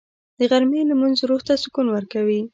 [0.39, 2.41] د غرمې لمونځ روح ته سکون ورکوي